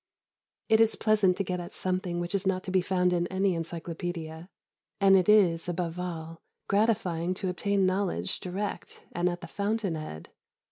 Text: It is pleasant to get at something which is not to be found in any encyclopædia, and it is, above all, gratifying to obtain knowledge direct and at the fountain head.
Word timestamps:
It 0.67 0.81
is 0.81 0.95
pleasant 0.95 1.37
to 1.37 1.43
get 1.43 1.59
at 1.59 1.73
something 1.75 2.19
which 2.19 2.33
is 2.33 2.47
not 2.47 2.63
to 2.63 2.71
be 2.71 2.81
found 2.81 3.13
in 3.13 3.27
any 3.27 3.51
encyclopædia, 3.55 4.49
and 4.99 5.15
it 5.15 5.29
is, 5.29 5.69
above 5.69 5.99
all, 5.99 6.41
gratifying 6.67 7.35
to 7.35 7.49
obtain 7.49 7.85
knowledge 7.85 8.39
direct 8.39 9.05
and 9.11 9.29
at 9.29 9.41
the 9.41 9.47
fountain 9.47 9.93
head. 9.93 10.29